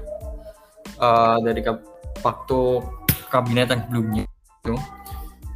Eh, 1.01 1.37
dari 1.43 1.61
kab- 1.65 1.87
waktu 2.21 2.61
yang 3.33 3.87
sebelumnya 3.87 4.23
itu. 4.61 4.75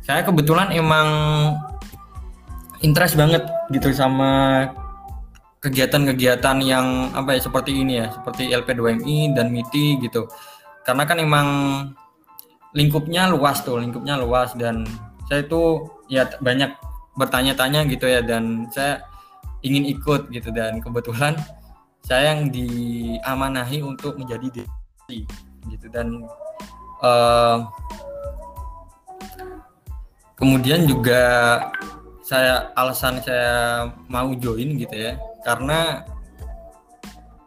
Saya 0.06 0.22
kebetulan 0.26 0.70
emang 0.74 1.08
interest 2.82 3.18
banget 3.18 3.46
gitu 3.74 3.90
sama 3.94 4.66
kegiatan-kegiatan 5.62 6.62
yang 6.62 7.10
apa 7.18 7.34
ya 7.34 7.42
seperti 7.42 7.74
ini 7.74 8.06
ya 8.06 8.14
seperti 8.14 8.54
LP2MI 8.54 9.34
dan 9.34 9.50
MITI 9.50 9.98
gitu. 10.06 10.30
Karena 10.86 11.10
kan 11.10 11.18
emang 11.18 11.48
lingkupnya 12.76 13.32
luas 13.32 13.64
tuh 13.64 13.80
lingkupnya 13.80 14.20
luas. 14.20 14.52
Dan 14.54 14.84
saya 15.26 15.48
itu 15.48 15.90
ya 16.12 16.28
banyak 16.44 16.76
bertanya-tanya 17.16 17.88
gitu 17.88 18.06
ya 18.12 18.20
dan 18.20 18.68
saya 18.70 19.02
ingin 19.64 19.88
ikut 19.90 20.30
gitu. 20.30 20.52
Dan 20.52 20.84
kebetulan 20.84 21.40
saya 22.08 22.36
yang 22.36 22.52
diamanahi 22.52 23.82
untuk 23.82 24.20
menjadi 24.20 24.62
direksi 24.62 25.26
gitu. 25.72 25.88
Dan 25.90 26.28
eh, 27.02 27.58
kemudian 30.36 30.84
juga 30.84 31.24
saya 32.26 32.74
alasan 32.74 33.22
saya 33.22 33.86
mau 34.10 34.34
join 34.34 34.82
gitu 34.82 34.98
ya 34.98 35.14
karena 35.46 36.02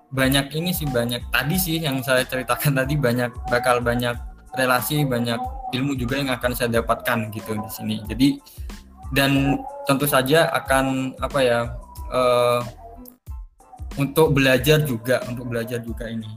banyak 0.09 0.49
ini 0.55 0.71
sih 0.71 0.87
banyak 0.87 1.21
tadi 1.35 1.57
sih 1.59 1.77
yang 1.83 2.01
saya 2.01 2.25
ceritakan 2.25 2.79
tadi 2.79 2.95
banyak 2.95 3.29
bakal 3.51 3.83
banyak 3.83 4.15
relasi 4.59 5.07
banyak 5.07 5.39
ilmu 5.73 5.95
juga 5.95 6.19
yang 6.19 6.35
akan 6.35 6.51
saya 6.59 6.83
dapatkan 6.83 7.31
gitu 7.31 7.55
di 7.55 7.71
sini. 7.71 7.97
Jadi 8.11 8.29
dan 9.15 9.63
tentu 9.87 10.05
saja 10.05 10.51
akan 10.51 11.15
apa 11.23 11.39
ya 11.41 11.59
eh, 12.11 12.61
untuk 13.97 14.35
belajar 14.35 14.83
juga 14.83 15.23
untuk 15.31 15.47
belajar 15.47 15.79
juga 15.79 16.11
ini. 16.11 16.29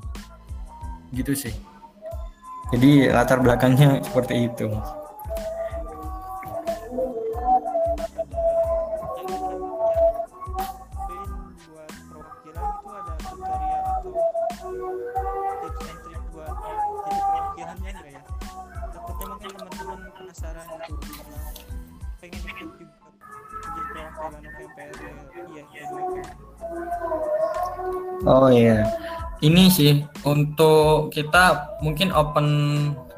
Gitu 1.12 1.34
sih. 1.34 1.56
Jadi 2.72 3.12
latar 3.12 3.44
belakangnya 3.44 4.00
seperti 4.06 4.48
itu 4.48 4.72
Oh 28.32 28.48
iya, 28.48 28.88
ini 29.44 29.68
sih 29.68 30.08
untuk 30.24 31.12
kita 31.12 31.76
mungkin 31.84 32.16
open 32.16 32.48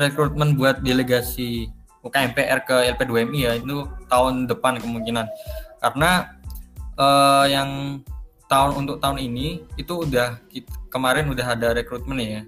recruitment 0.02 0.58
buat 0.58 0.82
delegasi 0.82 1.70
UKMPR 2.02 2.66
ke 2.66 2.76
LP2MI 2.98 3.40
ya 3.46 3.54
itu 3.62 3.86
tahun 4.10 4.50
depan 4.50 4.82
kemungkinan. 4.82 5.30
Karena 5.78 6.34
eh, 6.98 7.46
yang 7.54 8.02
tahun 8.50 8.72
untuk 8.82 8.98
tahun 8.98 9.22
ini 9.22 9.62
itu 9.78 10.02
udah 10.02 10.42
kit- 10.50 10.74
kemarin 10.90 11.30
udah 11.30 11.46
ada 11.46 11.78
rekrutmen 11.78 12.18
ya. 12.18 12.42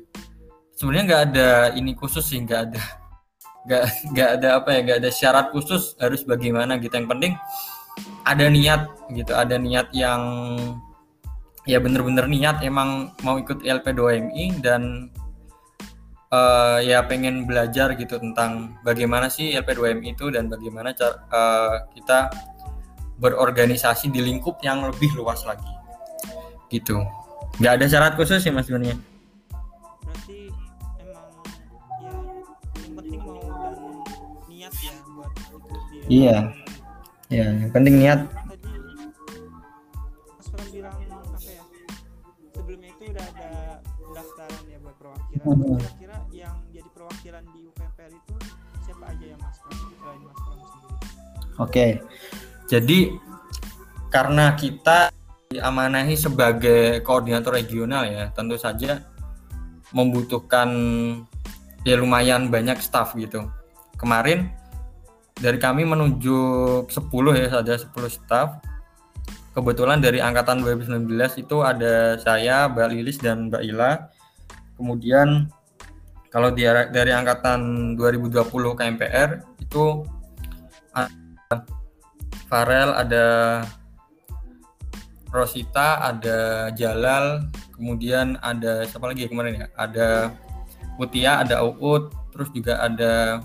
Sebenarnya 0.74 1.06
nggak 1.06 1.24
ada 1.30 1.50
ini 1.78 1.94
khusus 1.94 2.26
sih 2.26 2.42
nggak 2.42 2.62
ada 2.66 2.82
nggak 4.10 4.30
ada 4.42 4.48
apa 4.58 4.70
ya 4.74 4.80
nggak 4.90 5.00
ada 5.06 5.12
syarat 5.14 5.54
khusus 5.54 5.94
harus 6.02 6.26
bagaimana 6.26 6.82
gitu. 6.82 6.98
Yang 6.98 7.14
penting 7.14 7.34
ada 8.26 8.50
niat 8.50 8.90
gitu 9.14 9.38
ada 9.38 9.54
niat 9.62 9.94
yang 9.94 10.22
ya 11.66 11.82
bener-bener 11.82 12.30
niat 12.30 12.62
emang 12.62 13.14
mau 13.26 13.42
ikut 13.42 13.66
LP2MI 13.66 14.62
dan 14.62 15.10
eh, 16.30 16.80
ya 16.86 17.02
pengen 17.06 17.50
belajar 17.50 17.98
gitu 17.98 18.22
tentang 18.22 18.78
bagaimana 18.86 19.30
sih 19.30 19.54
LP2MI 19.58 20.14
itu 20.14 20.30
dan 20.30 20.46
bagaimana 20.50 20.94
cara 20.94 21.18
eh, 21.26 21.76
kita 21.98 22.30
berorganisasi 23.18 24.12
di 24.12 24.22
lingkup 24.22 24.62
yang 24.62 24.86
lebih 24.86 25.16
luas 25.18 25.42
lagi. 25.48 25.72
Gitu. 26.70 27.00
Nggak 27.58 27.74
ada 27.82 27.86
syarat 27.88 28.14
khusus 28.20 28.44
sih 28.44 28.52
mas 28.52 28.68
sebenarnya. 28.68 29.00
Berarti 30.04 30.52
emang 31.00 31.30
ya 32.04 32.12
yang 32.84 32.94
penting 33.00 33.20
mau 33.24 33.40
dan 33.40 33.78
niat 34.52 34.74
ya 34.76 34.94
buat 35.16 35.32
ikut 35.34 35.62
di 35.90 35.98
Iya. 36.12 36.38
ya 37.32 37.46
yang 37.50 37.72
penting 37.74 37.96
niat 37.98 38.20
kira-kira 45.46 46.18
yang 46.34 46.56
jadi 46.74 46.90
perwakilan 46.90 47.44
di 47.54 47.60
UKMPR 47.70 48.12
itu 48.12 48.34
siapa 48.82 49.06
aja 49.14 49.26
ya 49.30 49.38
Mas 49.38 49.58
Pram 49.62 49.78
selain 49.78 50.22
Mas 50.26 50.40
Pram 50.42 50.58
sendiri? 50.58 50.94
Oke, 51.62 51.88
jadi 52.66 53.00
karena 54.10 54.58
kita 54.58 55.14
diamanahi 55.54 56.16
sebagai 56.18 57.06
koordinator 57.06 57.54
regional 57.54 58.10
ya, 58.10 58.34
tentu 58.34 58.58
saja 58.58 59.06
membutuhkan 59.94 60.70
ya 61.86 61.96
lumayan 62.02 62.50
banyak 62.50 62.82
staff 62.82 63.14
gitu. 63.14 63.46
Kemarin 63.96 64.50
dari 65.38 65.62
kami 65.62 65.86
menuju 65.86 66.38
10 66.90 66.92
ya 67.38 67.48
saja 67.54 67.74
10 67.78 67.94
staff. 68.10 68.50
Kebetulan 69.56 70.04
dari 70.04 70.20
angkatan 70.20 70.60
2019 70.60 71.40
itu 71.40 71.64
ada 71.64 72.20
saya 72.20 72.68
Mbak 72.68 72.88
Lilis 72.92 73.18
dan 73.24 73.48
Mbak 73.48 73.64
Ila 73.72 74.12
kemudian 74.76 75.48
kalau 76.30 76.52
di, 76.52 76.68
dari 76.68 77.12
angkatan 77.16 77.96
2020 77.96 78.44
KMPR 78.76 79.30
itu 79.64 80.04
ada 80.92 81.64
Farel 82.52 82.92
ada 82.92 83.26
Rosita 85.32 86.04
ada 86.04 86.70
Jalal 86.76 87.48
kemudian 87.76 88.40
ada 88.40 88.88
siapa 88.88 89.12
lagi 89.12 89.28
ya 89.28 89.30
kemarin 89.32 89.64
ya? 89.64 89.68
Ada 89.76 90.08
Mutia 90.96 91.44
ada 91.44 91.64
Uut 91.64 92.12
terus 92.32 92.52
juga 92.56 92.80
ada 92.84 93.44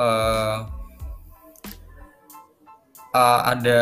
uh, 0.00 0.58
uh, 3.12 3.40
ada 3.44 3.80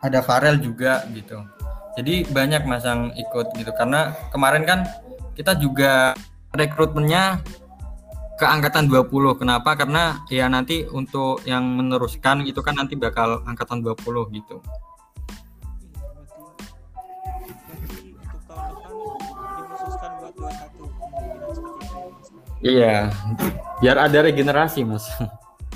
ada 0.00 0.18
Farel 0.24 0.56
juga 0.60 1.04
gitu 1.12 1.59
jadi 1.98 2.26
banyak 2.30 2.62
masang 2.66 3.10
ikut 3.18 3.54
gitu. 3.58 3.72
Karena 3.74 4.14
kemarin 4.30 4.62
kan 4.68 4.86
kita 5.34 5.58
juga 5.58 6.14
rekrutmennya 6.54 7.40
ke 8.40 8.46
angkatan 8.48 8.88
20 8.88 9.36
kenapa? 9.36 9.76
Karena 9.76 10.24
ya 10.32 10.48
nanti 10.48 10.88
untuk 10.88 11.44
yang 11.44 11.62
meneruskan 11.76 12.46
itu 12.48 12.64
kan 12.64 12.78
nanti 12.80 12.96
bakal 12.96 13.44
angkatan 13.44 13.84
20 13.84 14.32
gitu. 14.32 14.58
Iya, 22.60 23.08
biar 23.80 23.96
ada 23.96 24.18
regenerasi 24.20 24.84
mas. 24.84 25.08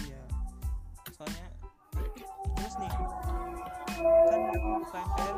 Iya, 0.05 0.21
soalnya 1.17 1.49
terus 2.61 2.75
nih 2.77 2.93
kan 3.95 4.41
KMPR 4.91 5.37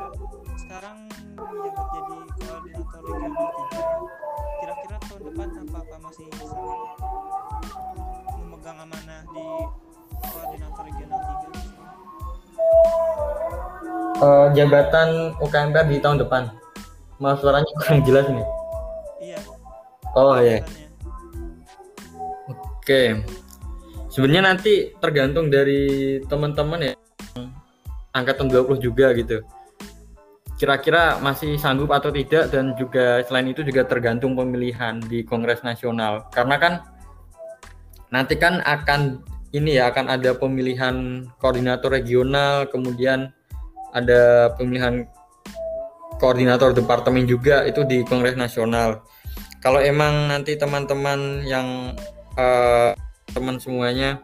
sekarang 0.56 0.98
menjabat 1.36 1.86
jadi 1.92 2.16
koordinator 2.40 3.00
regional 3.04 3.48
tiga. 3.52 3.82
Kira-kira 4.56 4.96
tahun 5.04 5.22
depan 5.28 5.48
apakah 5.68 5.98
masih 6.08 6.26
bisa 6.32 6.60
memegang 8.40 8.78
amanah 8.80 9.20
di 9.28 9.46
koordinator 10.24 10.82
regional 10.88 11.20
tiga? 11.20 11.48
Uh, 14.16 14.48
jabatan 14.56 15.08
UKMPR 15.44 15.86
di 15.92 15.98
tahun 16.00 16.18
depan. 16.24 16.48
Mas 17.20 17.40
suaranya 17.40 17.68
kurang 17.80 18.00
jelas 18.08 18.26
nih. 18.32 18.48
Iya. 19.20 19.40
Oh 20.16 20.36
iya. 20.40 20.64
Oke. 22.48 23.20
Sebenarnya 24.08 24.56
nanti 24.56 24.96
tergantung 24.96 25.52
dari 25.52 26.16
teman-teman 26.24 26.80
ya 26.80 26.94
angkatan 28.16 28.48
20 28.48 28.80
juga 28.80 29.12
gitu. 29.12 29.44
Kira-kira 30.56 31.20
masih 31.20 31.60
sanggup 31.60 31.92
atau 31.92 32.08
tidak 32.08 32.48
dan 32.48 32.72
juga 32.80 33.20
selain 33.28 33.52
itu 33.52 33.60
juga 33.60 33.84
tergantung 33.84 34.32
pemilihan 34.32 34.96
di 35.04 35.20
Kongres 35.20 35.60
Nasional. 35.60 36.32
Karena 36.32 36.56
kan 36.56 36.72
nanti 38.08 38.40
kan 38.40 38.64
akan 38.64 39.20
ini 39.52 39.76
ya 39.76 39.92
akan 39.92 40.08
ada 40.08 40.32
pemilihan 40.32 41.28
koordinator 41.36 41.92
regional, 41.92 42.64
kemudian 42.72 43.36
ada 43.92 44.52
pemilihan 44.56 45.04
koordinator 46.16 46.72
departemen 46.72 47.28
juga 47.28 47.68
itu 47.68 47.84
di 47.84 48.00
Kongres 48.08 48.40
Nasional. 48.40 49.04
Kalau 49.60 49.80
emang 49.80 50.32
nanti 50.32 50.56
teman-teman 50.56 51.44
yang 51.44 51.92
uh, 52.40 52.96
teman 53.36 53.60
semuanya 53.60 54.20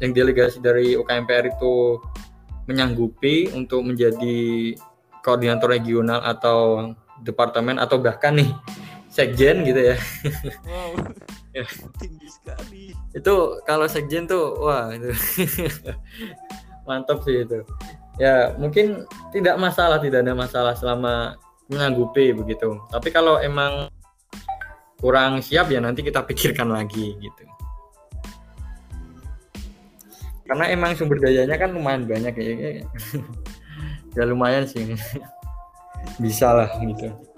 yang 0.00 0.12
delegasi 0.16 0.58
dari 0.58 0.96
UKMPR 0.96 1.52
itu 1.52 2.00
menyanggupi 2.72 3.52
untuk 3.52 3.84
menjadi 3.84 4.72
koordinator 5.20 5.68
regional 5.70 6.24
atau 6.24 6.90
departemen 7.20 7.76
atau 7.78 8.00
bahkan 8.00 8.34
nih 8.34 8.50
sekjen 9.12 9.62
gitu 9.68 9.92
ya. 9.92 9.96
Wow. 10.64 10.90
ya. 11.56 11.64
Tinggi 12.00 12.28
sekali. 12.32 12.96
Itu 13.12 13.60
kalau 13.68 13.84
sekjen 13.84 14.24
tuh 14.24 14.56
wah 14.56 14.88
itu 14.90 15.12
mantap 16.88 17.20
sih 17.28 17.44
itu. 17.44 17.60
Ya 18.16 18.56
mungkin 18.56 19.04
tidak 19.30 19.60
masalah 19.60 20.00
tidak 20.00 20.24
ada 20.24 20.32
masalah 20.32 20.72
selama 20.72 21.36
menyanggupi 21.68 22.32
begitu. 22.32 22.80
Tapi 22.88 23.12
kalau 23.12 23.36
emang 23.38 23.92
kurang 24.98 25.44
siap 25.44 25.68
ya 25.68 25.82
nanti 25.82 26.00
kita 26.00 26.22
pikirkan 26.22 26.70
lagi 26.70 27.18
gitu 27.18 27.42
karena 30.52 30.68
emang 30.68 30.92
sumber 30.92 31.16
dayanya 31.16 31.56
kan 31.56 31.72
lumayan 31.72 32.04
banyak 32.04 32.36
ya 32.36 32.84
ya. 34.12 34.24
Lumayan 34.28 34.68
sih. 34.68 34.92
Bisa 36.20 36.52
lah 36.52 36.68
gitu 36.84 37.31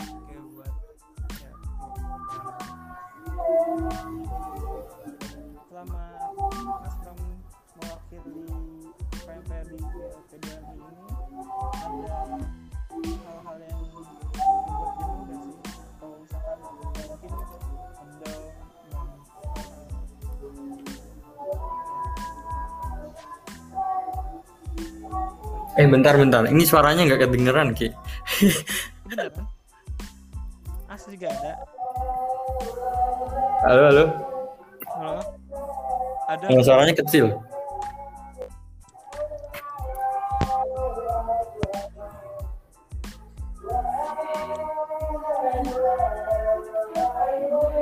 bentar 25.95 26.19
bentar, 26.19 26.43
ini 26.51 26.67
suaranya 26.67 27.07
nggak 27.07 27.31
kedengeran 27.31 27.71
ki. 27.71 27.95
Bener 29.07 29.31
Asli 30.91 31.15
gak 31.15 31.31
ada. 31.31 31.55
Halo 33.63 33.83
halo. 33.91 34.05
Halo. 34.95 35.23
Ada. 36.31 36.45
Yang 36.51 36.63
suaranya 36.67 36.95
kecil. 36.99 37.27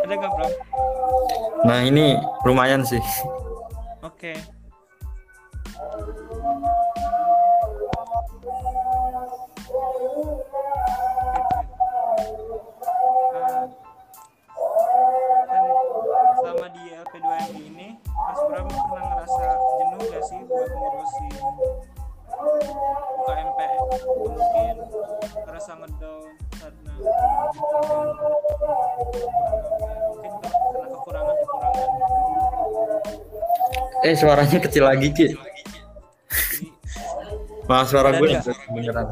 Ada 0.05 0.15
nggak 0.21 0.33
bro? 0.37 0.49
Nah 1.65 1.81
ini 1.89 2.17
lumayan 2.45 2.85
sih. 2.85 3.01
Oke. 4.05 4.37
Okay. 4.37 4.62
Eh 34.13 34.17
suaranya 34.21 34.61
kecil 34.61 34.85
lagi 34.85 35.09
Ki. 35.09 35.33
Malah 37.65 37.89
suara 37.89 38.13
gue 38.13 38.29
beneran. 38.69 39.09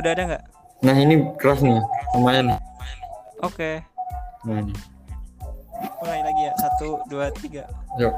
Udah 0.00 0.10
ada 0.16 0.22
nggak? 0.32 0.42
Nah 0.80 0.96
ini 0.96 1.28
keras 1.36 1.60
nih, 1.60 1.76
lumayan. 2.16 2.56
Oke. 3.44 3.52
Okay. 3.52 3.74
Nah 4.48 4.64
ini. 4.64 4.72
Mulai 6.00 6.24
lagi 6.24 6.42
ya, 6.48 6.52
satu, 6.56 7.04
dua, 7.12 7.28
tiga. 7.36 7.68
Yuk. 8.00 8.16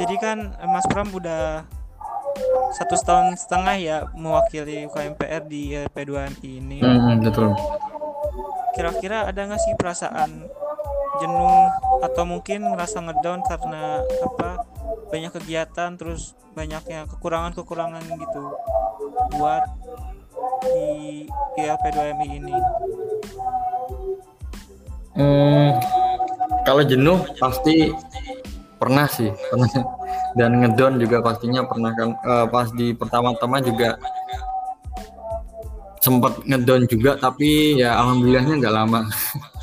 Jadi 0.00 0.14
kan 0.16 0.56
Mas 0.64 0.88
Pram 0.88 1.12
udah 1.12 1.60
satu 2.72 2.96
tahun 3.04 3.36
setengah 3.36 3.76
ya 3.76 3.96
mewakili 4.16 4.88
UKMPR 4.88 5.44
di 5.44 5.76
LP2MI 5.76 6.50
ini. 6.64 6.80
Hmm, 6.80 7.20
betul. 7.20 7.52
Kira-kira 8.72 9.28
ada 9.28 9.44
nggak 9.44 9.60
sih 9.60 9.76
perasaan 9.76 10.48
jenuh 11.20 11.70
atau 12.02 12.24
mungkin 12.28 12.72
ngerasa 12.72 13.02
ngedown 13.02 13.40
karena 13.46 14.00
apa 14.02 14.66
banyak 15.10 15.32
kegiatan 15.40 15.94
terus 15.94 16.34
banyaknya 16.56 17.06
kekurangan-kekurangan 17.08 18.02
gitu 18.04 18.44
buat 19.36 19.64
di 20.66 21.26
ILP2MI 21.60 22.28
ini. 22.42 22.56
Hmm, 25.16 25.70
kalau 26.68 26.82
jenuh 26.84 27.24
pasti 27.40 27.92
pernah 28.76 29.08
sih 29.08 29.32
pernah. 29.52 29.68
Dan 30.36 30.60
ngedown 30.60 31.00
juga 31.00 31.24
pastinya 31.24 31.64
pernah 31.64 31.96
kan. 31.96 32.12
Uh, 32.20 32.44
pas 32.44 32.68
di 32.68 32.92
pertama-tama 32.92 33.64
juga 33.64 33.96
sempat 36.06 36.38
ngedown 36.46 36.86
juga 36.86 37.18
tapi 37.18 37.82
ya 37.82 37.98
alhamdulillahnya 37.98 38.62
nggak 38.62 38.74
lama 38.78 39.00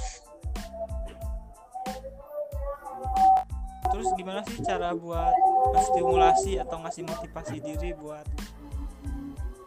buat 4.92 5.36
stimulasi 5.80 6.60
atau 6.60 6.84
ngasih 6.84 7.08
motivasi 7.08 7.64
diri 7.64 7.96
buat 7.96 8.28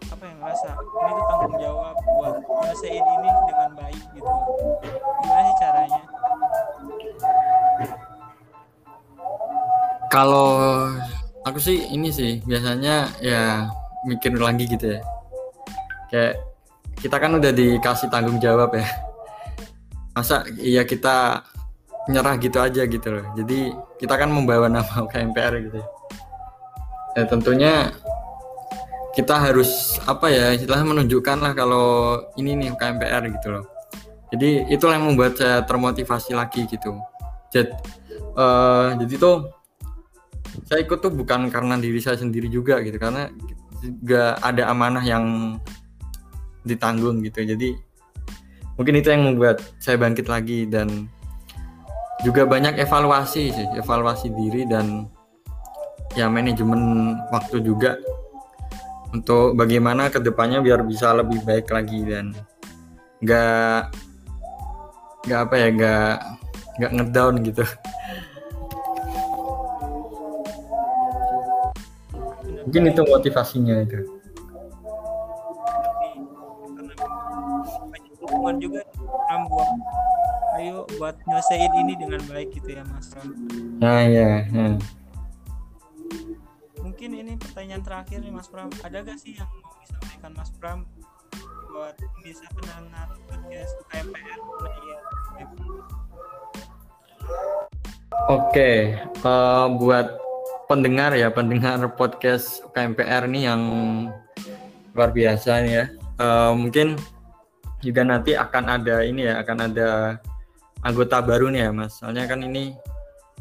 apa 0.06 0.22
yang 0.22 0.38
ngerasa 0.38 0.70
ini 0.76 1.10
tuh 1.10 1.24
tanggung 1.32 1.56
jawab 1.56 1.94
buat 2.20 2.34
nyelesain 2.44 3.04
ini 3.04 3.30
dengan 3.48 3.70
baik 3.74 4.02
gitu 4.12 4.32
gimana 5.24 5.42
sih 5.48 5.56
caranya 5.58 6.02
Kalau 10.06 10.48
aku 11.42 11.58
sih 11.58 11.90
ini 11.90 12.08
sih 12.14 12.40
biasanya 12.46 13.10
ya 13.18 13.66
mikir 14.06 14.32
lagi 14.38 14.64
gitu 14.70 14.96
ya. 14.96 15.00
Kayak 16.08 16.34
kita 16.96 17.16
kan 17.18 17.36
udah 17.36 17.52
dikasih 17.52 18.08
tanggung 18.08 18.38
jawab 18.38 18.72
ya. 18.72 18.86
Masa 20.14 20.46
iya 20.56 20.86
kita 20.86 21.42
nyerah 22.06 22.36
gitu 22.38 22.58
aja 22.62 22.82
gitu 22.86 23.08
loh. 23.10 23.24
Jadi 23.34 23.74
kita 23.98 24.14
kan 24.14 24.30
membawa 24.30 24.70
nama 24.70 24.94
UKMPR 25.06 25.52
gitu 25.70 25.76
ya. 25.80 25.88
Ya 27.16 27.24
tentunya 27.24 27.74
kita 29.16 29.32
harus 29.40 29.96
apa 30.04 30.28
ya 30.28 30.52
istilahnya 30.52 30.84
menunjukkan 30.84 31.40
lah 31.40 31.52
kalau 31.56 32.20
ini 32.36 32.52
nih 32.54 32.68
UKMPR 32.76 33.22
gitu 33.32 33.48
loh. 33.48 33.64
Jadi 34.30 34.68
itulah 34.68 34.98
yang 34.98 35.06
membuat 35.08 35.38
saya 35.38 35.62
termotivasi 35.64 36.34
lagi 36.36 36.66
gitu. 36.66 36.98
Jadi, 37.54 37.72
eh, 38.12 38.88
jadi 39.00 39.14
tuh 39.16 39.36
saya 40.66 40.82
ikut 40.82 40.98
tuh 40.98 41.12
bukan 41.12 41.52
karena 41.52 41.76
diri 41.76 42.00
saya 42.02 42.16
sendiri 42.16 42.48
juga 42.48 42.80
gitu 42.80 42.96
karena 42.96 43.28
juga 43.80 44.40
ada 44.40 44.72
amanah 44.72 45.04
yang 45.04 45.56
ditanggung 46.66 47.22
gitu 47.22 47.46
jadi 47.46 47.78
mungkin 48.74 48.94
itu 48.98 49.08
yang 49.12 49.22
membuat 49.28 49.62
saya 49.78 50.00
bangkit 50.00 50.26
lagi 50.26 50.66
dan 50.66 51.06
juga 52.24 52.48
banyak 52.48 52.80
evaluasi 52.80 53.42
sih 53.52 53.66
evaluasi 53.76 54.32
diri 54.32 54.64
dan 54.64 55.04
ya 56.16 56.32
manajemen 56.32 57.12
waktu 57.28 57.60
juga 57.60 58.00
untuk 59.12 59.52
bagaimana 59.56 60.08
ke 60.08 60.20
depannya 60.20 60.64
biar 60.64 60.80
bisa 60.84 61.12
lebih 61.12 61.44
baik 61.44 61.68
lagi 61.68 62.00
dan 62.04 62.32
nggak 63.20 63.92
nggak 65.26 65.40
apa 65.40 65.54
ya 65.58 65.68
nggak 65.72 66.12
nggak 66.76 66.92
ngedown 66.92 67.34
gitu. 67.42 67.64
Mungkin 72.66 72.82
itu 72.90 73.02
motivasinya 73.06 73.74
itu. 73.82 74.00
Juga 78.56 78.80
Ram 80.72 80.86
buat 80.98 81.16
nyelesain 81.26 81.72
ini 81.86 81.94
dengan 81.94 82.20
baik 82.26 82.54
gitu 82.56 82.78
ya 82.78 82.82
Mas 82.90 83.12
Ram. 83.14 83.28
Nah 83.78 84.02
ya 84.06 84.46
nah. 84.50 84.76
mungkin 86.82 87.10
ini 87.12 87.32
pertanyaan 87.36 87.82
terakhir 87.84 88.18
nih 88.24 88.32
Mas 88.32 88.48
Pram 88.48 88.72
ada 88.80 89.04
gak 89.04 89.18
sih 89.20 89.36
yang 89.36 89.48
mau 89.50 89.74
disampaikan 89.84 90.32
Mas 90.32 90.50
Pram 90.56 90.88
buat 91.70 91.96
bisa 92.24 92.46
pendengar 92.56 93.12
podcast 93.28 93.72
UKMPR 93.84 94.38
nah 94.64 94.74
iya 94.80 94.98
oke 98.32 98.70
eh, 99.12 99.66
buat 99.76 100.08
pendengar 100.66 101.14
ya 101.14 101.30
pendengar 101.30 101.78
podcast 101.94 102.66
KMPR 102.74 103.30
nih 103.30 103.42
yang 103.46 103.62
luar 104.92 105.10
biasa 105.14 105.62
nih 105.62 105.72
ya. 105.72 105.84
Uh, 106.16 106.52
mungkin 106.56 106.96
juga 107.84 108.02
nanti 108.02 108.34
akan 108.34 108.64
ada 108.66 109.04
ini 109.04 109.30
ya 109.30 109.44
akan 109.44 109.58
ada 109.70 110.18
anggota 110.86 111.18
baru 111.18 111.50
nih 111.50 111.66
ya 111.66 111.70
mas 111.74 111.98
soalnya 111.98 112.30
kan 112.30 112.40
ini 112.46 112.72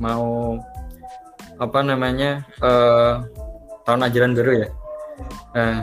mau 0.02 0.58
apa 1.62 1.80
namanya 1.86 2.44
uh, 2.60 3.24
tahun 3.86 4.10
ajaran 4.10 4.34
baru 4.34 4.52
ya 4.66 4.70
nah, 5.54 5.80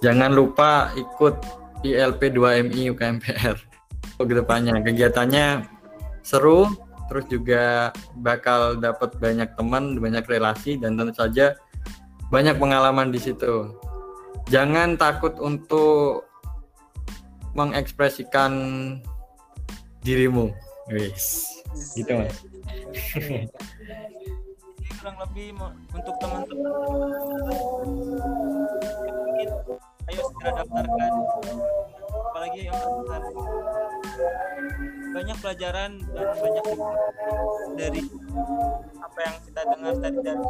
jangan 0.00 0.32
lupa 0.32 0.90
ikut 0.96 1.36
ILP 1.84 2.32
2MI 2.32 2.96
UKMPR 2.96 3.56
ke 4.16 4.34
depannya 4.34 4.80
kegiatannya 4.80 5.68
seru 6.24 6.66
terus 7.06 7.24
juga 7.30 7.94
bakal 8.18 8.82
dapat 8.82 9.14
banyak 9.22 9.54
teman, 9.54 9.94
banyak 9.98 10.26
relasi 10.26 10.74
dan 10.74 10.98
tentu 10.98 11.14
saja 11.14 11.54
banyak 12.30 12.58
pengalaman 12.58 13.14
di 13.14 13.22
situ. 13.22 13.70
Jangan 14.50 14.98
takut 14.98 15.38
untuk 15.38 16.26
mengekspresikan 17.54 18.52
dirimu. 20.02 20.50
Wis. 20.90 21.60
Gitu, 21.94 22.12
Mas. 22.14 22.36
Ini 23.16 23.50
kurang 25.02 25.16
lebih 25.22 25.54
untuk 25.94 26.14
teman-teman 26.18 26.70
ayo 30.06 30.22
segera 30.30 30.50
daftarkan 30.62 31.12
apalagi 32.30 32.60
yang 32.70 32.78
tertarik 32.78 33.34
banyak 35.16 35.36
pelajaran 35.42 35.90
dan 36.14 36.28
banyak 36.38 36.64
dari 37.74 38.02
apa 39.02 39.18
yang 39.18 39.36
kita 39.42 39.60
dengar 39.66 39.94
tadi 39.98 40.18
dari 40.22 40.44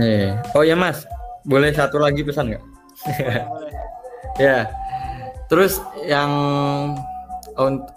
yeah. 0.00 0.32
oh 0.56 0.64
ya 0.64 0.76
mas 0.78 1.04
boleh 1.44 1.70
satu 1.76 2.00
lagi 2.00 2.24
pesan 2.24 2.56
nggak 2.56 2.64
ya 4.44 4.64
terus 5.52 5.84
yang 6.08 6.32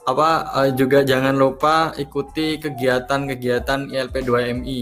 apa 0.05 0.29
eh, 0.61 0.71
juga 0.77 1.01
jangan 1.01 1.33
lupa 1.33 1.91
ikuti 1.97 2.61
kegiatan-kegiatan 2.61 3.89
ILP 3.89 4.15
2MI 4.21 4.79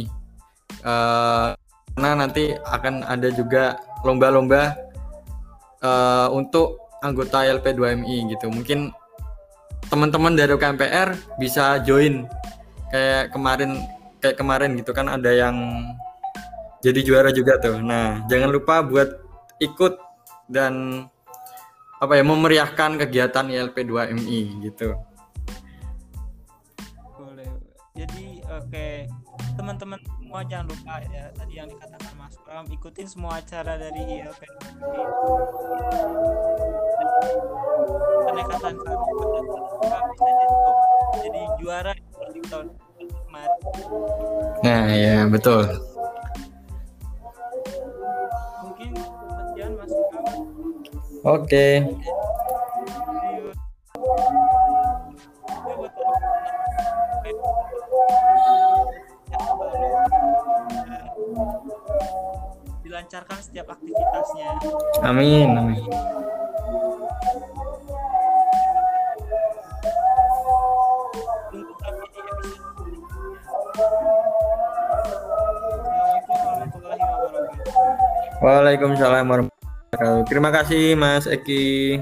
uh, 0.83 0.91
eh, 0.91 1.47
karena 1.95 2.11
nanti 2.27 2.51
akan 2.51 3.07
ada 3.07 3.31
juga 3.31 3.79
lomba-lomba 4.03 4.75
uh, 5.79 6.27
untuk 6.35 6.75
anggota 6.99 7.47
ILP 7.47 7.71
2MI 7.71 8.35
gitu. 8.35 8.51
Mungkin 8.51 8.91
teman-teman 9.87 10.35
dari 10.35 10.51
KMPR 10.59 11.39
bisa 11.39 11.79
join. 11.87 12.27
Kayak 12.91 13.31
kemarin 13.31 13.71
kayak 14.19 14.35
kemarin 14.35 14.75
gitu 14.75 14.91
kan 14.91 15.07
ada 15.07 15.31
yang 15.31 15.55
jadi 16.83 16.99
juara 17.01 17.29
juga 17.31 17.57
tuh. 17.63 17.79
Nah, 17.79 18.27
jangan 18.27 18.51
lupa 18.51 18.83
buat 18.83 19.09
ikut 19.63 19.95
dan 20.51 21.05
apa 21.95 22.13
ya 22.19 22.23
memeriahkan 22.27 22.99
kegiatan 22.99 23.47
ILP 23.47 23.87
2MI 23.87 24.39
gitu. 24.67 24.95
Boleh. 27.15 27.47
Jadi 27.95 28.43
oke, 28.43 28.67
okay. 28.67 29.07
teman-teman 29.55 29.99
semua 30.03 30.43
jangan 30.51 30.67
lupa 30.67 30.99
ya 31.07 31.31
tadi 31.31 31.53
yang 31.55 31.71
dikatakan 31.71 32.11
Mas 32.19 32.35
Pram 32.43 32.65
ikutin 32.67 33.07
semua 33.07 33.39
acara 33.39 33.79
dari 33.79 34.01
ILP 34.19 34.41
2MI 34.43 35.05
pendekatan 38.25 38.73
bisa 38.75 38.91
jadi, 40.27 40.45
jadi 41.23 41.41
juara 41.61 41.91
di 41.95 42.41
tahun 42.51 42.67
kemarin. 42.99 43.59
Nah, 44.63 44.83
ya 44.91 45.17
betul. 45.31 45.63
Oke. 51.25 51.81
Okay. 51.81 51.81
dilancarkan 62.95 63.39
setiap 63.43 63.67
aktivitasnya. 63.75 64.49
Amin, 65.03 65.51
amin. 65.51 65.83
Waalaikumsalam 78.39 79.25
warahmatullahi 79.27 79.51
wabarakatuh. 79.51 79.54
Terima 80.27 80.49
kasih 80.51 80.95
Mas 80.95 81.25
Eki. 81.27 81.99